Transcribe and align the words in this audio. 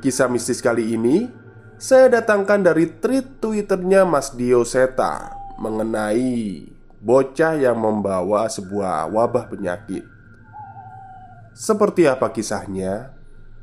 Kisah 0.00 0.32
mistis 0.32 0.64
kali 0.64 0.96
ini 0.96 1.28
saya 1.76 2.08
datangkan 2.08 2.64
dari 2.64 2.88
tweet 2.88 3.36
twitternya 3.36 4.08
Mas 4.08 4.32
Dio 4.32 4.64
Seta 4.64 5.36
Mengenai 5.60 6.64
bocah 7.04 7.60
yang 7.60 7.76
membawa 7.76 8.48
sebuah 8.48 9.12
wabah 9.12 9.52
penyakit. 9.52 10.08
Seperti 11.52 12.08
apa 12.08 12.32
kisahnya? 12.32 13.12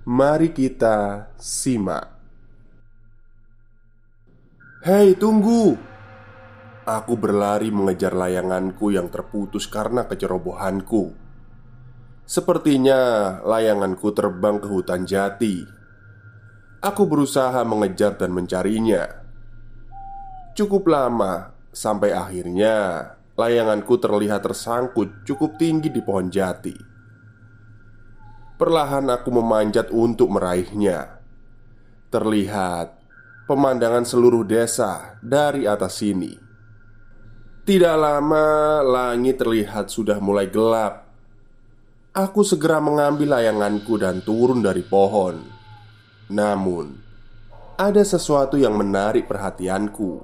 Mari 0.06 0.54
kita 0.54 1.26
simak. 1.42 2.06
Hei 4.86 5.18
tunggu! 5.18 5.74
Aku 6.86 7.18
berlari 7.18 7.74
mengejar 7.74 8.14
layanganku 8.14 8.94
yang 8.94 9.10
terputus 9.10 9.66
karena 9.66 10.06
kecerobohanku. 10.06 11.18
Sepertinya 12.30 13.42
layanganku 13.42 14.14
terbang 14.14 14.62
ke 14.62 14.70
hutan 14.70 15.02
jati 15.10 15.77
Aku 16.78 17.10
berusaha 17.10 17.58
mengejar 17.66 18.22
dan 18.22 18.30
mencarinya. 18.30 19.10
Cukup 20.54 20.86
lama 20.86 21.58
sampai 21.74 22.14
akhirnya 22.14 22.78
layanganku 23.34 23.98
terlihat 23.98 24.46
tersangkut 24.46 25.26
cukup 25.26 25.58
tinggi 25.58 25.90
di 25.90 26.02
pohon 26.06 26.30
jati. 26.30 26.78
Perlahan 28.58 29.10
aku 29.10 29.30
memanjat 29.30 29.90
untuk 29.90 30.30
meraihnya. 30.34 31.18
Terlihat 32.14 32.94
pemandangan 33.50 34.06
seluruh 34.06 34.46
desa 34.46 35.18
dari 35.22 35.66
atas 35.66 36.02
sini. 36.02 36.34
Tidak 37.66 37.96
lama, 37.98 38.80
langit 38.86 39.42
terlihat 39.42 39.90
sudah 39.90 40.22
mulai 40.22 40.50
gelap. 40.50 41.10
Aku 42.14 42.46
segera 42.46 42.78
mengambil 42.78 43.34
layanganku 43.38 43.98
dan 43.98 44.22
turun 44.22 44.62
dari 44.62 44.82
pohon. 44.82 45.57
Namun, 46.28 47.00
ada 47.80 48.04
sesuatu 48.04 48.60
yang 48.60 48.76
menarik 48.76 49.32
perhatianku. 49.32 50.20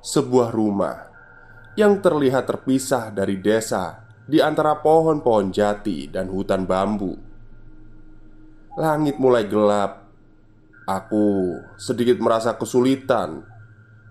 Sebuah 0.00 0.48
rumah 0.48 1.12
yang 1.76 2.00
terlihat 2.00 2.48
terpisah 2.48 3.12
dari 3.12 3.36
desa 3.36 4.08
di 4.24 4.40
antara 4.40 4.80
pohon-pohon 4.80 5.52
jati 5.52 6.08
dan 6.08 6.32
hutan 6.32 6.64
bambu. 6.64 7.12
Langit 8.80 9.20
mulai 9.20 9.44
gelap. 9.44 10.08
Aku 10.88 11.60
sedikit 11.76 12.16
merasa 12.16 12.56
kesulitan 12.56 13.44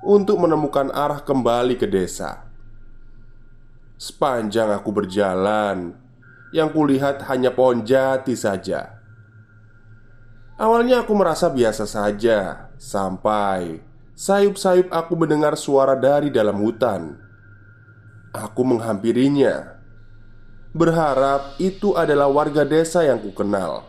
untuk 0.06 0.38
menemukan 0.38 0.94
arah 0.94 1.26
kembali 1.26 1.82
ke 1.82 1.90
desa. 1.90 2.46
Sepanjang 3.98 4.70
aku 4.70 4.94
berjalan, 4.94 5.98
yang 6.54 6.70
kulihat 6.70 7.26
hanya 7.26 7.50
pohon 7.50 7.82
jati 7.82 8.38
saja 8.38 8.99
Awalnya 10.60 11.08
aku 11.08 11.16
merasa 11.16 11.48
biasa 11.48 11.88
saja 11.88 12.68
Sampai 12.76 13.80
Sayup-sayup 14.12 14.92
aku 14.92 15.16
mendengar 15.16 15.56
suara 15.56 15.96
dari 15.96 16.28
dalam 16.28 16.60
hutan. 16.60 17.16
Aku 18.36 18.68
menghampirinya 18.68 19.80
Berharap 20.76 21.56
itu 21.64 21.96
adalah 21.96 22.28
warga 22.28 22.68
desa 22.68 23.08
yang 23.08 23.24
kukenal. 23.24 23.88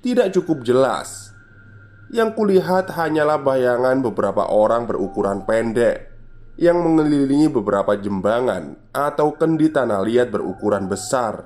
Tidak 0.00 0.32
cukup 0.40 0.64
jelas 0.64 1.36
Yang 2.08 2.40
kulihat 2.40 2.88
hanyalah 2.88 3.44
bayangan 3.44 4.00
beberapa 4.00 4.48
orang 4.48 4.88
berukuran 4.88 5.44
pendek 5.44 6.16
Yang 6.56 6.80
mengelilingi 6.80 7.52
beberapa 7.52 7.92
jembangan 7.92 8.88
Atau 8.88 9.36
kendi 9.36 9.68
tanah 9.68 10.00
liat 10.00 10.32
berukuran 10.32 10.88
besar. 10.88 11.44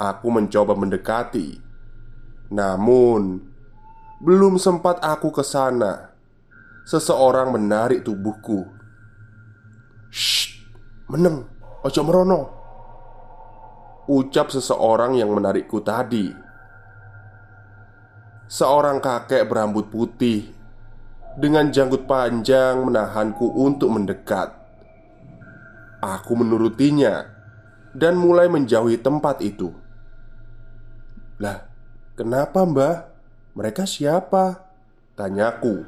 Aku 0.00 0.32
mencoba 0.32 0.72
mendekati 0.72 1.67
namun, 2.48 3.44
belum 4.24 4.56
sempat 4.56 5.04
aku 5.04 5.28
ke 5.28 5.44
sana, 5.44 6.16
seseorang 6.88 7.52
menarik 7.52 8.02
tubuhku. 8.02 8.64
"Shh, 10.08 10.64
meneng, 11.12 11.44
ojo 11.84 12.00
merono." 12.02 12.40
Ucap 14.08 14.48
seseorang 14.48 15.20
yang 15.20 15.28
menarikku 15.36 15.84
tadi. 15.84 16.32
Seorang 18.48 19.04
kakek 19.04 19.44
berambut 19.44 19.92
putih 19.92 20.48
dengan 21.36 21.68
janggut 21.68 22.08
panjang 22.08 22.88
menahanku 22.88 23.44
untuk 23.60 23.92
mendekat. 23.92 24.56
Aku 26.00 26.40
menurutinya 26.40 27.28
dan 27.92 28.16
mulai 28.16 28.48
menjauhi 28.48 28.96
tempat 28.96 29.44
itu. 29.44 29.76
Lah, 31.36 31.67
Kenapa 32.18 32.66
mbah? 32.66 33.14
Mereka 33.54 33.86
siapa? 33.86 34.66
Tanyaku 35.14 35.86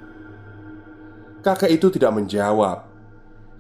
Kakek 1.43 1.75
itu 1.75 1.91
tidak 1.91 2.15
menjawab. 2.15 2.87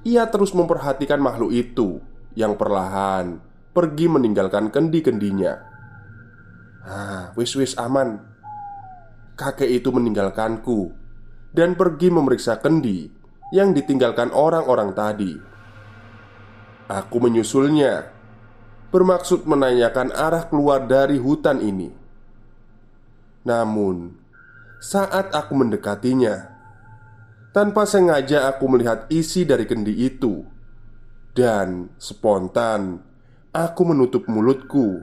Ia 0.06 0.30
terus 0.30 0.54
memperhatikan 0.54 1.18
makhluk 1.18 1.50
itu 1.50 1.98
Yang 2.38 2.54
perlahan 2.62 3.42
pergi 3.74 4.06
meninggalkan 4.06 4.70
kendi-kendinya. 4.70 5.58
Ah, 6.86 7.34
wis-wis 7.34 7.74
aman. 7.74 8.22
Kakek 9.34 9.66
itu 9.66 9.90
meninggalkanku 9.90 10.94
Dan 11.50 11.74
pergi 11.74 12.06
memeriksa 12.14 12.62
kendi 12.62 13.10
Yang 13.50 13.82
ditinggalkan 13.82 14.30
orang-orang 14.30 14.94
tadi. 14.94 15.34
Aku 16.86 17.18
menyusulnya 17.18 18.14
Bermaksud 18.94 19.42
menanyakan 19.42 20.14
arah 20.14 20.46
keluar 20.46 20.86
dari 20.86 21.18
hutan 21.18 21.58
ini 21.58 21.99
namun, 23.40 24.20
saat 24.80 25.32
aku 25.32 25.52
mendekatinya, 25.56 26.52
tanpa 27.56 27.88
sengaja 27.88 28.52
aku 28.52 28.68
melihat 28.68 29.08
isi 29.08 29.48
dari 29.48 29.64
kendi 29.64 29.96
itu, 29.96 30.44
dan 31.32 31.88
spontan 31.96 33.00
aku 33.52 33.82
menutup 33.88 34.28
mulutku. 34.28 35.00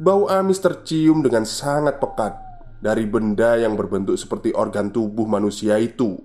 Bau 0.00 0.26
amis 0.32 0.58
tercium 0.58 1.20
dengan 1.20 1.44
sangat 1.44 2.00
pekat 2.00 2.34
dari 2.80 3.04
benda 3.04 3.60
yang 3.60 3.76
berbentuk 3.76 4.16
seperti 4.16 4.50
organ 4.56 4.88
tubuh 4.88 5.28
manusia 5.28 5.76
itu. 5.76 6.16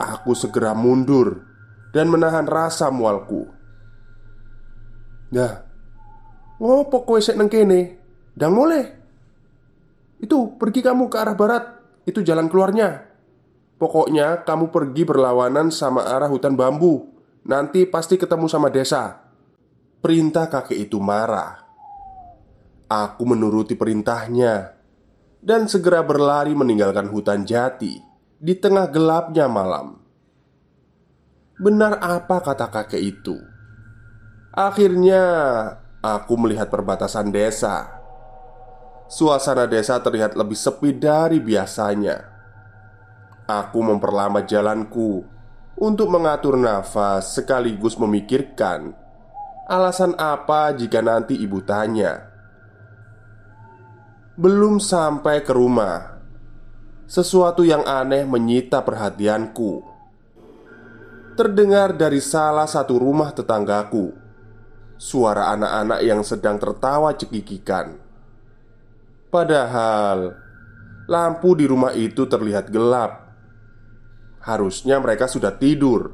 Aku 0.00 0.32
segera 0.32 0.72
mundur 0.72 1.44
dan 1.92 2.08
menahan 2.08 2.48
rasa 2.48 2.88
mualku. 2.88 3.52
Nah, 5.32 5.64
ngopo 6.56 7.04
kowe 7.04 7.20
sik 7.20 7.36
nang 7.36 7.52
kene? 7.52 8.01
Dang 8.32 8.54
mulai. 8.56 8.84
Itu 10.22 10.56
pergi 10.56 10.80
kamu 10.80 11.10
ke 11.12 11.16
arah 11.18 11.36
barat. 11.36 11.64
Itu 12.08 12.24
jalan 12.24 12.48
keluarnya. 12.48 13.10
Pokoknya 13.76 14.46
kamu 14.46 14.70
pergi 14.70 15.02
berlawanan 15.02 15.74
sama 15.74 16.06
arah 16.06 16.30
hutan 16.30 16.54
bambu. 16.54 17.10
Nanti 17.42 17.84
pasti 17.90 18.14
ketemu 18.14 18.46
sama 18.46 18.70
desa. 18.70 19.18
Perintah 19.98 20.46
kakek 20.46 20.86
itu 20.90 21.02
marah. 21.02 21.62
Aku 22.86 23.24
menuruti 23.24 23.74
perintahnya 23.74 24.82
dan 25.42 25.66
segera 25.66 26.06
berlari 26.06 26.54
meninggalkan 26.54 27.10
hutan 27.10 27.42
jati 27.42 27.98
di 28.38 28.54
tengah 28.58 28.90
gelapnya 28.90 29.50
malam. 29.50 29.98
Benar 31.58 32.02
apa 32.02 32.42
kata 32.42 32.70
kakek 32.70 33.02
itu? 33.02 33.38
Akhirnya, 34.50 35.22
aku 36.02 36.34
melihat 36.34 36.66
perbatasan 36.66 37.30
desa. 37.30 38.01
Suasana 39.12 39.68
desa 39.68 40.00
terlihat 40.00 40.32
lebih 40.40 40.56
sepi 40.56 40.96
dari 40.96 41.36
biasanya. 41.36 42.32
Aku 43.44 43.84
memperlama 43.84 44.40
jalanku 44.48 45.20
untuk 45.76 46.08
mengatur 46.08 46.56
nafas 46.56 47.36
sekaligus 47.36 48.00
memikirkan 48.00 48.96
alasan 49.68 50.16
apa 50.16 50.72
jika 50.72 51.04
nanti 51.04 51.36
ibu 51.36 51.60
tanya. 51.60 52.32
Belum 54.32 54.80
sampai 54.80 55.44
ke 55.44 55.52
rumah, 55.52 56.16
sesuatu 57.04 57.68
yang 57.68 57.84
aneh 57.84 58.24
menyita 58.24 58.80
perhatianku. 58.80 59.84
Terdengar 61.36 61.92
dari 62.00 62.24
salah 62.24 62.64
satu 62.64 62.96
rumah 62.96 63.28
tetanggaku 63.36 64.08
suara 64.96 65.52
anak-anak 65.52 66.00
yang 66.00 66.24
sedang 66.24 66.56
tertawa 66.56 67.12
cekikikan. 67.12 68.11
Padahal 69.32 70.36
lampu 71.08 71.56
di 71.56 71.64
rumah 71.64 71.96
itu 71.96 72.28
terlihat 72.28 72.68
gelap. 72.68 73.32
Harusnya 74.44 75.00
mereka 75.00 75.24
sudah 75.24 75.56
tidur. 75.56 76.12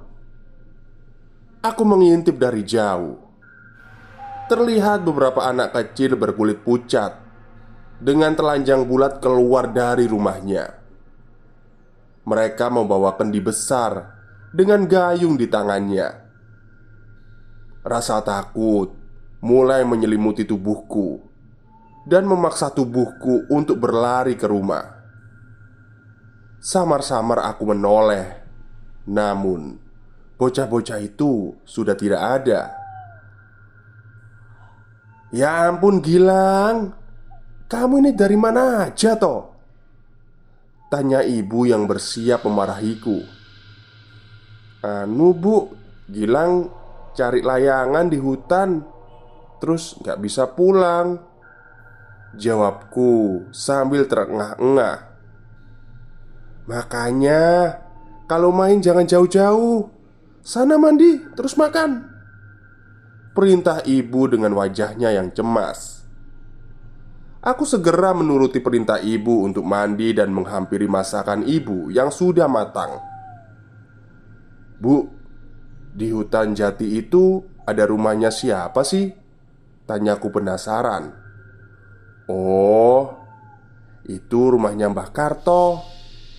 Aku 1.58 1.82
mengintip 1.82 2.38
dari 2.38 2.62
jauh. 2.62 3.18
Terlihat 4.46 5.02
beberapa 5.02 5.50
anak 5.50 5.74
kecil 5.74 6.14
berkulit 6.14 6.62
pucat 6.62 7.18
dengan 7.98 8.38
telanjang 8.38 8.86
bulat 8.86 9.18
keluar 9.18 9.66
dari 9.74 10.06
rumahnya. 10.06 10.78
Mereka 12.22 12.70
membawa 12.70 13.18
kendi 13.18 13.42
besar 13.42 14.14
dengan 14.54 14.86
gayung 14.86 15.34
di 15.34 15.50
tangannya. 15.50 16.08
Rasa 17.82 18.22
takut 18.22 18.94
mulai 19.42 19.82
menyelimuti 19.82 20.46
tubuhku 20.46 21.27
dan 22.08 22.24
memaksa 22.24 22.72
tubuhku 22.72 23.44
untuk 23.52 23.76
berlari 23.76 24.32
ke 24.32 24.48
rumah. 24.48 24.96
Samar-samar 26.58 27.44
aku 27.44 27.68
menoleh, 27.68 28.26
namun 29.04 29.76
bocah-bocah 30.40 30.98
itu 31.04 31.52
sudah 31.68 31.92
tidak 31.92 32.18
ada. 32.24 32.72
Ya 35.28 35.68
ampun, 35.68 36.00
Gilang, 36.00 36.96
kamu 37.68 38.00
ini 38.00 38.10
dari 38.16 38.40
mana 38.40 38.88
aja 38.88 39.12
toh? 39.20 39.52
Tanya 40.88 41.20
ibu 41.20 41.68
yang 41.68 41.84
bersiap 41.84 42.48
memarahiku 42.48 43.20
Anu 44.80 45.36
bu, 45.36 45.68
Gilang 46.08 46.72
cari 47.12 47.44
layangan 47.44 48.08
di 48.08 48.16
hutan 48.16 48.80
Terus 49.60 50.00
nggak 50.00 50.16
bisa 50.16 50.48
pulang 50.56 51.27
Jawabku 52.36 53.46
sambil 53.54 54.04
terengah-engah 54.04 55.08
Makanya 56.68 57.44
Kalau 58.28 58.52
main 58.52 58.84
jangan 58.84 59.08
jauh-jauh 59.08 59.88
Sana 60.44 60.76
mandi, 60.76 61.22
terus 61.32 61.56
makan 61.56 62.04
Perintah 63.32 63.80
ibu 63.86 64.28
dengan 64.28 64.52
wajahnya 64.52 65.14
yang 65.14 65.32
cemas 65.32 65.98
Aku 67.38 67.62
segera 67.62 68.10
menuruti 68.10 68.58
perintah 68.58 68.98
ibu 68.98 69.46
untuk 69.46 69.62
mandi 69.62 70.10
dan 70.10 70.34
menghampiri 70.34 70.90
masakan 70.90 71.46
ibu 71.46 71.86
yang 71.86 72.10
sudah 72.10 72.50
matang. 72.50 72.98
"Bu, 74.82 75.06
di 75.94 76.10
hutan 76.10 76.58
jati 76.58 76.98
itu 76.98 77.38
ada 77.62 77.86
rumahnya 77.86 78.34
siapa 78.34 78.82
sih?" 78.82 79.14
Tanyaku 79.86 80.34
penasaran. 80.34 81.27
"Oh, 82.28 83.16
itu 84.04 84.52
rumahnya 84.52 84.92
Mbah 84.92 85.10
Karto. 85.10 85.82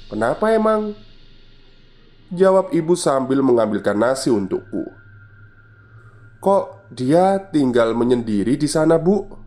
Kenapa 0.08 0.54
emang?" 0.54 0.94
Jawab 2.30 2.70
ibu 2.78 2.94
sambil 2.94 3.42
mengambilkan 3.42 3.98
nasi 3.98 4.30
untukku. 4.30 4.86
"Kok 6.40 6.94
dia 6.94 7.42
tinggal 7.50 7.98
menyendiri 7.98 8.54
di 8.54 8.70
sana, 8.70 9.02
Bu?" 9.02 9.40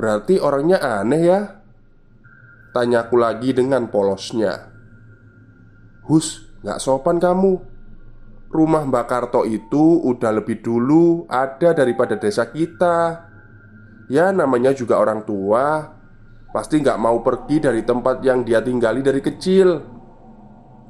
Berarti 0.00 0.40
orangnya 0.40 0.80
aneh 0.80 1.22
ya? 1.28 1.40
Tanyaku 2.72 3.20
lagi 3.20 3.52
dengan 3.52 3.92
polosnya 3.92 4.72
Hus, 6.08 6.48
gak 6.64 6.80
sopan 6.80 7.20
kamu 7.20 7.60
Rumah 8.50 8.82
Mbak 8.88 9.06
Karto 9.06 9.44
itu 9.44 10.00
udah 10.00 10.40
lebih 10.40 10.64
dulu 10.64 11.28
ada 11.28 11.76
daripada 11.76 12.16
desa 12.16 12.50
kita 12.50 13.29
Ya 14.10 14.34
namanya 14.34 14.74
juga 14.74 14.98
orang 14.98 15.22
tua. 15.22 15.96
Pasti 16.50 16.82
gak 16.82 16.98
mau 16.98 17.22
pergi 17.22 17.62
dari 17.62 17.86
tempat 17.86 18.26
yang 18.26 18.42
dia 18.42 18.58
tinggali 18.58 19.06
dari 19.06 19.22
kecil. 19.22 19.78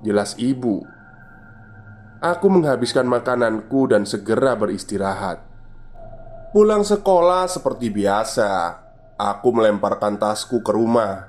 Jelas 0.00 0.32
ibu. 0.40 0.81
Aku 2.25 2.49
menghabiskan 2.49 3.05
makananku 3.05 3.93
dan 3.93 4.08
segera 4.08 4.56
beristirahat. 4.56 5.44
Pulang 6.56 6.81
sekolah 6.81 7.44
seperti 7.44 7.93
biasa 7.93 8.81
Aku 9.20 9.52
melemparkan 9.52 10.17
tasku 10.17 10.64
ke 10.64 10.72
rumah 10.72 11.28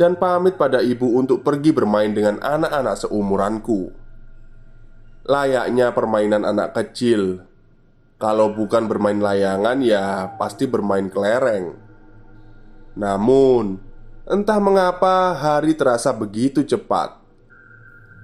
dan 0.00 0.16
pamit 0.16 0.56
pada 0.56 0.80
ibu 0.80 1.20
untuk 1.20 1.44
pergi 1.44 1.68
bermain 1.68 2.08
dengan 2.08 2.40
anak-anak 2.40 2.96
seumuranku. 2.96 3.92
Layaknya 5.28 5.92
permainan 5.92 6.48
anak 6.48 6.72
kecil, 6.72 7.44
kalau 8.16 8.56
bukan 8.56 8.88
bermain 8.88 9.20
layangan, 9.20 9.76
ya 9.84 10.32
pasti 10.40 10.64
bermain 10.64 11.12
kelereng. 11.12 11.76
Namun, 12.96 13.76
entah 14.24 14.56
mengapa 14.56 15.36
hari 15.36 15.76
terasa 15.76 16.16
begitu 16.16 16.64
cepat. 16.64 17.12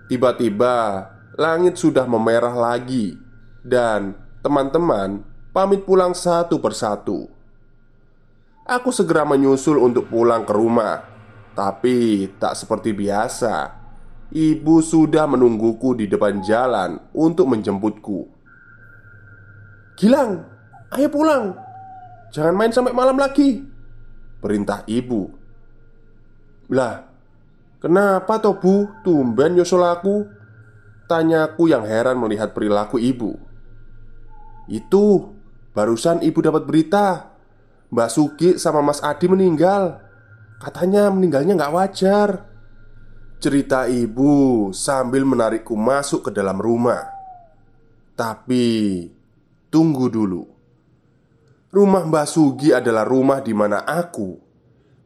Tiba-tiba, 0.09 1.09
langit 1.37 1.77
sudah 1.77 2.09
memerah 2.09 2.57
lagi, 2.57 3.21
dan 3.61 4.17
teman-teman 4.41 5.21
pamit 5.53 5.85
pulang 5.85 6.17
satu 6.17 6.57
persatu. 6.57 7.29
Aku 8.65 8.89
segera 8.95 9.29
menyusul 9.29 9.75
untuk 9.75 10.07
pulang 10.07 10.47
ke 10.47 10.55
rumah 10.55 11.03
Tapi 11.51 12.31
tak 12.39 12.55
seperti 12.55 12.95
biasa 12.95 13.75
Ibu 14.31 14.79
sudah 14.79 15.27
menungguku 15.27 15.99
di 15.99 16.07
depan 16.07 16.39
jalan 16.47 16.95
untuk 17.11 17.51
menjemputku 17.51 18.42
Gilang, 20.03 20.43
ayo 20.91 21.07
pulang. 21.15 21.55
Jangan 22.35 22.59
main 22.59 22.75
sampai 22.75 22.91
malam 22.91 23.15
lagi. 23.15 23.63
Perintah 24.43 24.83
ibu. 24.91 25.31
Lah, 26.75 27.07
kenapa 27.79 28.43
toh 28.43 28.59
bu? 28.59 28.91
Tumben 29.07 29.55
nyusul 29.55 29.87
aku? 29.87 30.27
Tanyaku 31.07 31.71
yang 31.71 31.87
heran 31.87 32.19
melihat 32.19 32.51
perilaku 32.51 32.99
ibu. 32.99 33.39
Itu, 34.67 35.39
barusan 35.71 36.27
ibu 36.27 36.43
dapat 36.43 36.67
berita. 36.67 37.39
Mbak 37.95 38.11
Sugi 38.11 38.51
sama 38.59 38.83
Mas 38.83 38.99
Adi 39.07 39.31
meninggal. 39.31 40.03
Katanya 40.59 41.15
meninggalnya 41.15 41.55
nggak 41.55 41.75
wajar. 41.79 42.29
Cerita 43.39 43.87
ibu 43.87 44.75
sambil 44.75 45.23
menarikku 45.23 45.79
masuk 45.79 46.27
ke 46.27 46.31
dalam 46.35 46.59
rumah. 46.59 47.07
Tapi 48.19 49.07
Tunggu 49.73 50.13
dulu 50.13 50.45
Rumah 51.73 52.05
Mbak 52.05 52.27
Sugi 52.29 52.77
adalah 52.77 53.09
rumah 53.09 53.41
di 53.41 53.57
mana 53.57 53.89
aku 53.89 54.37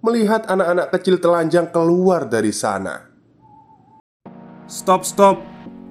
Melihat 0.03 0.51
anak-anak 0.51 0.91
kecil 0.91 1.23
telanjang 1.23 1.71
keluar 1.71 2.27
dari 2.27 2.51
sana 2.51 3.07
Stop, 4.67 5.07
stop 5.07 5.39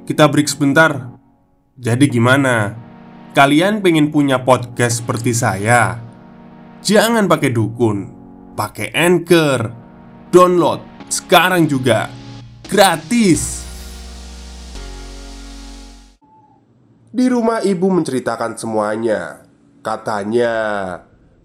Kita 0.03 0.27
break 0.27 0.51
sebentar 0.51 1.15
Jadi 1.79 2.11
gimana? 2.11 2.75
Kalian 3.35 3.83
pengen 3.83 4.15
punya 4.15 4.39
podcast 4.43 5.03
seperti 5.03 5.35
saya? 5.35 5.99
Jangan 6.79 7.27
pakai 7.27 7.51
dukun, 7.51 8.07
pakai 8.55 8.95
anchor. 8.95 9.73
Download 10.31 10.79
sekarang 11.11 11.67
juga 11.67 12.07
gratis. 12.71 13.64
Di 17.15 17.31
rumah 17.31 17.63
ibu 17.63 17.87
menceritakan 17.87 18.59
semuanya. 18.59 19.47
Katanya, 19.79 20.51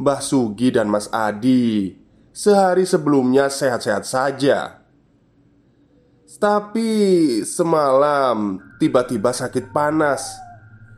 Mbah 0.03 0.19
Sugi 0.19 0.75
dan 0.75 0.91
Mas 0.91 1.07
Adi 1.15 1.95
sehari 2.35 2.83
sebelumnya 2.83 3.47
sehat-sehat 3.47 4.03
saja. 4.03 4.83
Tapi 6.27 6.91
semalam 7.47 8.59
tiba-tiba 8.83 9.31
sakit 9.31 9.71
panas 9.71 10.43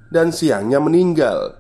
dan 0.09 0.33
siangnya 0.33 0.81
meninggal. 0.81 1.53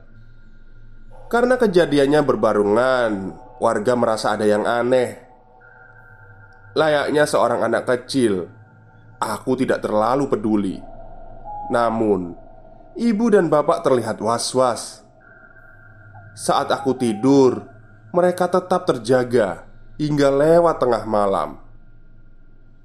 Karena 1.28 1.60
kejadiannya 1.60 2.20
berbarungan, 2.24 3.12
warga 3.60 3.92
merasa 3.92 4.40
ada 4.40 4.48
yang 4.48 4.64
aneh. 4.64 5.20
Layaknya 6.72 7.28
seorang 7.28 7.60
anak 7.60 7.84
kecil, 7.84 8.48
aku 9.20 9.52
tidak 9.60 9.84
terlalu 9.84 10.32
peduli. 10.32 10.80
Namun, 11.68 12.41
ibu 12.96 13.32
dan 13.32 13.48
bapak 13.48 13.84
terlihat 13.84 14.20
was-was. 14.20 15.04
Saat 16.32 16.72
aku 16.72 16.96
tidur, 16.96 17.68
mereka 18.12 18.48
tetap 18.48 18.88
terjaga 18.88 19.68
hingga 20.00 20.32
lewat 20.32 20.80
tengah 20.80 21.04
malam. 21.04 21.60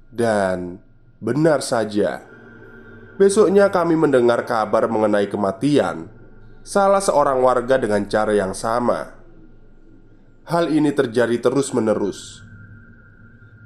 Dan 0.08 0.80
benar 1.20 1.60
saja, 1.60 2.24
besoknya 3.16 3.68
kami 3.68 3.96
mendengar 3.96 4.44
kabar 4.44 4.88
mengenai 4.88 5.28
kematian 5.28 6.08
salah 6.64 7.00
seorang 7.00 7.40
warga 7.40 7.80
dengan 7.80 8.04
cara 8.08 8.36
yang 8.36 8.52
sama. 8.52 9.16
Hal 10.48 10.72
ini 10.72 10.92
terjadi 10.92 11.36
terus-menerus. 11.40 12.40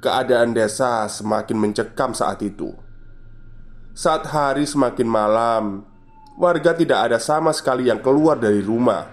Keadaan 0.03 0.51
desa 0.51 1.07
semakin 1.07 1.59
mencekam 1.59 2.11
saat 2.11 2.43
itu. 2.43 2.75
Saat 3.95 4.27
hari 4.35 4.67
semakin 4.67 5.07
malam, 5.07 5.87
warga 6.37 6.73
tidak 6.73 7.11
ada 7.11 7.19
sama 7.21 7.53
sekali 7.53 7.89
yang 7.89 8.01
keluar 8.01 8.41
dari 8.41 8.61
rumah. 8.65 9.09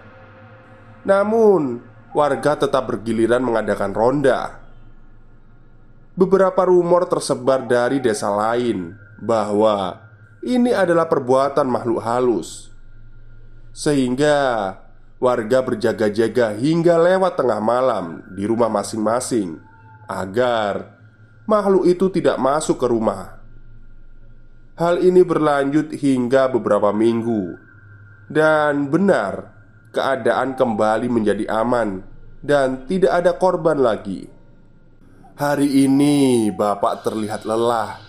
Namun, 1.04 1.80
warga 2.12 2.60
tetap 2.60 2.90
bergiliran 2.90 3.44
mengadakan 3.44 3.92
ronda. 3.96 4.60
Beberapa 6.20 6.68
rumor 6.68 7.08
tersebar 7.08 7.64
dari 7.64 8.04
desa 8.04 8.28
lain 8.28 8.92
bahwa 9.24 10.04
ini 10.44 10.76
adalah 10.76 11.08
perbuatan 11.08 11.68
makhluk 11.68 12.04
halus, 12.04 12.72
sehingga 13.72 14.76
warga 15.20 15.64
berjaga-jaga 15.64 16.56
hingga 16.60 17.00
lewat 17.00 17.40
tengah 17.40 17.60
malam 17.64 18.24
di 18.36 18.44
rumah 18.48 18.68
masing-masing 18.68 19.60
agar 20.08 20.96
makhluk 21.48 21.88
itu 21.88 22.12
tidak 22.12 22.36
masuk 22.36 22.76
ke 22.80 22.88
rumah. 22.88 23.38
Hal 24.79 25.03
ini 25.03 25.27
berlanjut 25.27 25.91
hingga 25.91 26.48
beberapa 26.48 26.95
minggu, 26.95 27.59
dan 28.31 28.88
benar 28.88 29.51
keadaan 29.91 30.55
kembali 30.55 31.12
menjadi 31.12 31.51
aman 31.51 32.00
dan 32.39 32.88
tidak 32.88 33.12
ada 33.12 33.36
korban 33.36 33.75
lagi. 33.75 34.31
Hari 35.36 35.83
ini 35.83 36.48
bapak 36.55 37.03
terlihat 37.03 37.43
lelah. 37.43 38.00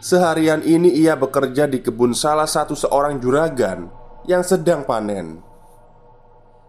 Seharian 0.00 0.64
ini 0.64 0.96
ia 0.96 1.12
bekerja 1.12 1.68
di 1.68 1.84
kebun 1.84 2.16
salah 2.16 2.48
satu 2.48 2.72
seorang 2.72 3.20
juragan 3.20 3.92
yang 4.24 4.40
sedang 4.40 4.88
panen. 4.88 5.44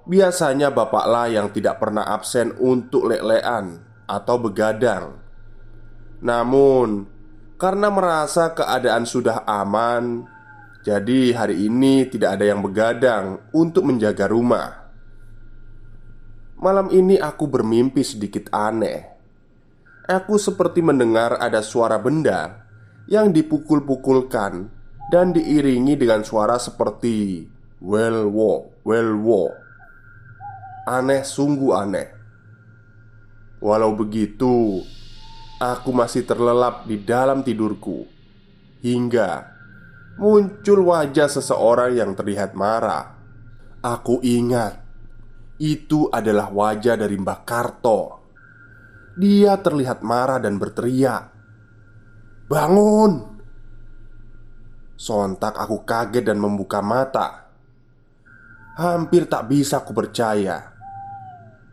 Biasanya 0.04 0.68
bapaklah 0.68 1.32
yang 1.32 1.48
tidak 1.56 1.80
pernah 1.80 2.04
absen 2.12 2.52
untuk 2.60 3.08
lelean 3.08 3.88
atau 4.04 4.36
begadang. 4.36 5.16
Namun, 6.20 7.17
karena 7.58 7.90
merasa 7.90 8.54
keadaan 8.54 9.10
sudah 9.10 9.42
aman, 9.44 10.30
jadi 10.86 11.34
hari 11.34 11.68
ini 11.68 12.06
tidak 12.08 12.38
ada 12.40 12.46
yang 12.48 12.62
begadang 12.62 13.42
untuk 13.52 13.90
menjaga 13.90 14.30
rumah. 14.30 14.88
Malam 16.58 16.90
ini 16.94 17.18
aku 17.18 17.50
bermimpi 17.50 18.02
sedikit 18.02 18.50
aneh. 18.54 19.18
Aku 20.08 20.40
seperti 20.40 20.80
mendengar 20.80 21.36
ada 21.38 21.60
suara 21.60 22.00
benda 22.00 22.64
yang 23.12 23.36
dipukul-pukulkan 23.36 24.72
dan 25.12 25.36
diiringi 25.36 26.00
dengan 26.00 26.24
suara 26.24 26.56
seperti 26.56 27.44
well 27.84 28.32
wo, 28.32 28.72
well 28.88 29.12
wo. 29.20 29.44
Aneh 30.88 31.28
sungguh 31.28 31.76
aneh 31.76 32.08
Walau 33.58 33.98
begitu 33.98 34.86
Aku 35.58 35.90
masih 35.90 36.22
terlelap 36.22 36.86
di 36.86 37.02
dalam 37.02 37.42
tidurku 37.42 38.06
Hingga 38.86 39.58
Muncul 40.22 40.86
wajah 40.86 41.26
seseorang 41.26 41.98
yang 41.98 42.14
terlihat 42.14 42.54
marah. 42.54 43.18
Aku 43.82 44.22
ingat 44.22 44.78
Itu 45.58 46.14
adalah 46.14 46.54
wajah 46.54 46.94
dari 46.94 47.18
Mbak 47.18 47.42
Karto. 47.42 48.02
Dia 49.18 49.58
terlihat 49.58 50.06
marah 50.06 50.38
dan 50.38 50.62
berteriak 50.62 51.34
Bangun! 52.46 53.42
Sontak 54.94 55.58
aku 55.58 55.82
kaget 55.82 56.22
dan 56.22 56.38
membuka 56.38 56.86
mata. 56.86 57.50
Hampir 58.78 59.26
tak 59.26 59.50
bisa 59.50 59.82
aku 59.82 59.90
percaya. 59.90 60.70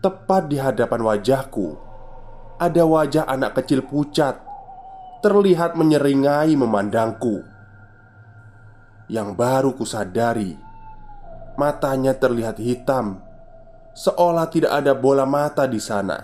Tepat 0.01 0.49
di 0.49 0.57
hadapan 0.57 1.01
wajahku 1.05 1.84
Ada 2.55 2.87
wajah 2.87 3.27
anak 3.27 3.59
kecil 3.59 3.83
pucat 3.83 4.39
Terlihat 5.19 5.75
menyeringai 5.75 6.55
memandangku. 6.55 7.43
Yang 9.11 9.29
baru 9.35 9.71
kusadari 9.75 10.55
Matanya 11.59 12.15
terlihat 12.15 12.63
hitam 12.63 13.19
Seolah 13.95 14.51
tidak 14.51 14.75
ada 14.75 14.95
bola 14.95 15.23
mata 15.23 15.67
di 15.71 15.79
sana. 15.79 16.19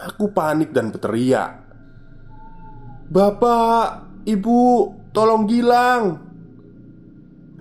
Aku 0.00 0.32
panik 0.32 0.72
dan 0.72 0.92
berteriak 0.92 1.60
Bapak, 3.10 4.06
ibu, 4.22 4.94
tolong 5.10 5.42
gilang. 5.50 6.22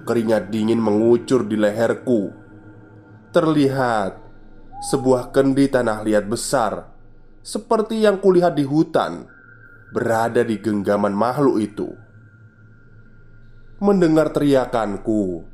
Keringat 0.06 0.54
dingin 0.54 0.78
mengucur 0.78 1.42
di 1.42 1.58
leherku. 1.58 2.30
Terlihat 3.34 4.14
sebuah 4.86 5.34
kendi 5.34 5.66
tanah 5.66 6.06
liat 6.06 6.30
besar 6.30 6.99
Seperti 7.50 8.06
yang 8.06 8.22
kulihat 8.22 8.54
di 8.54 8.62
hutan 8.62 9.26
Berada 9.90 10.46
di 10.46 10.62
genggaman 10.62 11.18
makhluk 11.18 11.58
itu. 11.58 11.90
Mendengar 13.82 14.30
teriakanku 14.30 15.50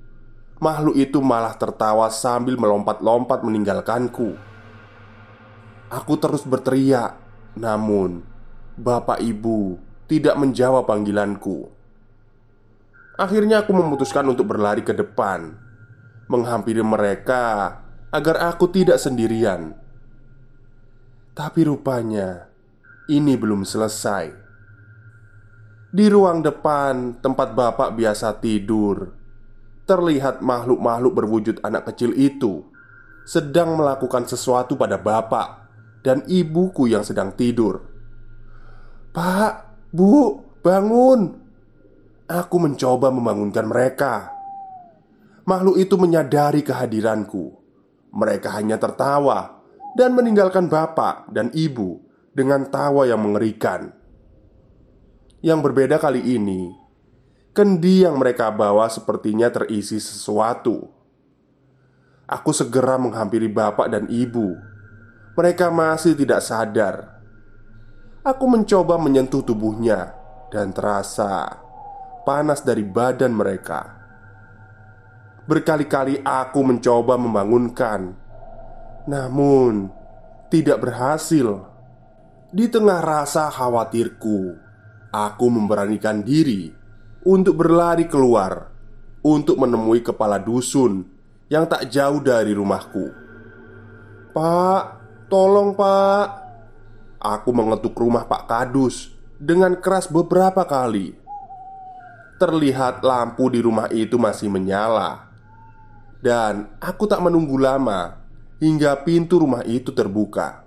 Makhluk 0.59 0.99
itu 0.99 1.23
malah 1.23 1.55
tertawa 1.55 2.11
sambil 2.11 2.59
melompat-lompat 2.59 3.47
meninggalkanku. 3.47 4.35
Aku 5.87 6.13
terus 6.19 6.43
berteriak 6.43 7.15
Namun 7.55 8.27
Bapak 8.75 9.23
ibu 9.23 9.79
tidak 10.11 10.35
menjawab 10.35 10.83
panggilanku. 10.91 11.71
Akhirnya 13.15 13.63
aku 13.63 13.71
memutuskan 13.71 14.27
untuk 14.27 14.51
berlari 14.51 14.83
ke 14.83 14.91
depan 14.91 15.55
Menghampiri 16.27 16.83
mereka 16.83 17.79
agar 18.11 18.51
aku 18.51 18.67
tidak 18.67 18.99
sendirian. 18.99 19.84
Tapi 21.35 21.67
rupanya 21.67 22.47
ini 23.11 23.35
belum 23.35 23.67
selesai. 23.67 24.31
Di 25.91 26.07
ruang 26.07 26.39
depan 26.39 27.19
tempat 27.19 27.51
bapak 27.51 27.91
biasa 27.91 28.39
tidur, 28.39 29.11
terlihat 29.83 30.39
makhluk-makhluk 30.39 31.11
berwujud 31.11 31.55
anak 31.59 31.91
kecil 31.91 32.15
itu 32.15 32.63
sedang 33.27 33.75
melakukan 33.75 34.23
sesuatu 34.23 34.79
pada 34.79 34.95
bapak 34.95 35.67
dan 36.07 36.23
ibuku 36.23 36.87
yang 36.87 37.03
sedang 37.03 37.35
tidur. 37.35 37.83
"Pak, 39.11 39.75
Bu, 39.91 40.39
bangun!" 40.63 41.35
Aku 42.31 42.63
mencoba 42.63 43.11
membangunkan 43.11 43.67
mereka. 43.67 44.31
Makhluk 45.43 45.83
itu 45.83 45.99
menyadari 45.99 46.63
kehadiranku 46.63 47.51
mereka 48.15 48.55
hanya 48.55 48.79
tertawa 48.79 49.64
dan 49.95 50.11
meninggalkan 50.11 50.67
bapak 50.67 51.31
dan 51.31 51.49
ibu 51.55 52.03
dengan 52.35 52.67
tawa 52.67 53.07
yang 53.07 53.23
mengerikan. 53.23 53.95
Yang 55.39 55.59
berbeda 55.71 55.95
kali 55.97 56.35
ini, 56.35 56.75
kendi 57.55 58.03
yang 58.03 58.19
mereka 58.19 58.51
bawa 58.51 58.91
sepertinya 58.91 59.47
terisi 59.47 59.97
sesuatu. 59.97 60.91
Aku 62.27 62.51
segera 62.51 62.99
menghampiri 62.99 63.47
bapak 63.47 63.87
dan 63.87 64.11
ibu. 64.11 64.51
Mereka 65.37 65.71
masih 65.71 66.17
tidak 66.17 66.43
sadar. 66.43 67.23
Aku 68.25 68.49
mencoba 68.49 68.97
menyentuh 68.97 69.45
tubuhnya 69.45 70.17
dan 70.49 70.73
terasa 70.73 71.61
panas 72.25 72.65
dari 72.65 72.81
badan 72.81 73.31
mereka. 73.37 73.93
Berkali-kali 75.45 76.25
aku 76.25 76.65
mencoba 76.65 77.21
membangunkan, 77.21 78.17
namun 79.05 79.89
tidak 80.49 80.81
berhasil. 80.81 81.65
Di 82.55 82.65
tengah 82.69 83.01
rasa 83.01 83.49
khawatirku, 83.49 84.55
aku 85.13 85.45
memberanikan 85.49 86.21
diri 86.25 86.71
untuk 87.25 87.61
berlari 87.65 88.05
keluar 88.05 88.69
untuk 89.25 89.57
menemui 89.57 90.05
kepala 90.05 90.37
dusun 90.37 91.05
yang 91.49 91.65
tak 91.65 91.89
jauh 91.89 92.21
dari 92.21 92.53
rumahku. 92.53 93.11
"Pak, 94.33 94.83
tolong, 95.29 95.73
Pak." 95.73 96.27
Aku 97.19 97.49
mengetuk 97.51 97.97
rumah 97.97 98.29
Pak 98.29 98.45
Kadus 98.45 99.09
dengan 99.41 99.73
keras 99.81 100.05
beberapa 100.05 100.61
kali. 100.61 101.17
Terlihat 102.37 103.01
lampu 103.01 103.49
di 103.49 103.63
rumah 103.63 103.89
itu 103.89 104.19
masih 104.19 104.51
menyala, 104.51 105.31
dan 106.21 106.69
aku 106.77 107.07
tak 107.09 107.23
menunggu 107.23 107.55
lama 107.57 108.24
hingga 108.61 108.95
pintu 109.03 109.41
rumah 109.41 109.61
itu 109.67 109.91
terbuka. 109.91 110.63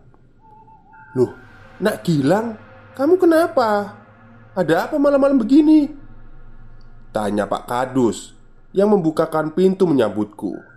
"Loh, 1.17 1.33
Nak 1.79 2.03
Gilang, 2.03 2.59
kamu 2.99 3.15
kenapa? 3.17 3.97
Ada 4.53 4.91
apa 4.91 4.97
malam-malam 4.99 5.39
begini?" 5.39 5.89
Tanya 7.15 7.49
Pak 7.49 7.65
Kadus 7.65 8.37
yang 8.77 8.93
membukakan 8.93 9.57
pintu 9.57 9.89
menyambutku. 9.89 10.69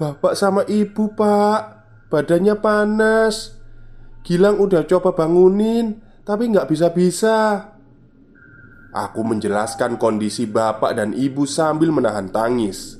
Bapak 0.00 0.32
sama 0.32 0.64
ibu 0.64 1.12
pak 1.12 1.84
Badannya 2.08 2.56
panas 2.56 3.52
Gilang 4.24 4.56
udah 4.56 4.88
coba 4.88 5.12
bangunin 5.12 6.00
Tapi 6.24 6.48
nggak 6.48 6.72
bisa-bisa 6.72 7.68
Aku 8.96 9.20
menjelaskan 9.20 10.00
kondisi 10.00 10.48
bapak 10.48 10.96
dan 10.96 11.12
ibu 11.12 11.44
sambil 11.44 11.92
menahan 11.92 12.32
tangis 12.32 12.99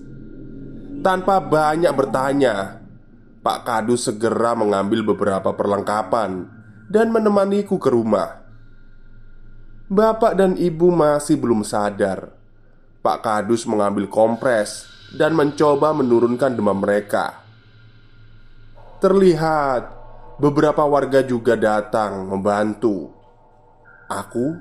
Tanpa 1.01 1.41
banyak 1.41 1.93
bertanya 1.97 2.85
Pak 3.41 3.65
Kadus 3.65 4.05
segera 4.05 4.53
mengambil 4.53 5.01
beberapa 5.01 5.57
perlengkapan 5.57 6.45
Dan 6.93 7.09
menemaniku 7.09 7.81
ke 7.81 7.89
rumah 7.89 8.45
Bapak 9.89 10.37
dan 10.37 10.61
ibu 10.61 10.93
masih 10.93 11.41
belum 11.41 11.65
sadar 11.65 12.37
Pak 13.01 13.25
Kadus 13.25 13.65
mengambil 13.65 14.05
kompres 14.13 14.85
dan 15.17 15.35
mencoba 15.35 15.91
menurunkan 15.97 16.55
demam 16.55 16.79
mereka. 16.79 17.43
Terlihat 19.01 19.89
beberapa 20.37 20.85
warga 20.85 21.25
juga 21.25 21.57
datang 21.57 22.29
membantu. 22.29 23.09
Aku, 24.11 24.53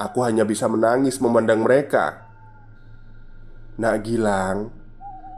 aku 0.00 0.18
hanya 0.24 0.48
bisa 0.48 0.66
menangis 0.72 1.20
memandang 1.20 1.60
mereka. 1.60 2.24
Nak 3.76 3.96
Gilang, 4.00 4.72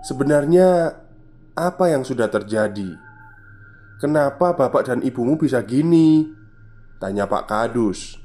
sebenarnya 0.08 0.96
apa 1.52 1.84
yang 1.92 2.00
sudah 2.00 2.32
terjadi? 2.32 2.96
Kenapa 4.00 4.56
bapak 4.56 4.88
dan 4.88 5.04
ibumu 5.04 5.36
bisa 5.36 5.60
gini? 5.60 6.24
Tanya 6.96 7.28
Pak 7.28 7.44
Kadus. 7.44 8.16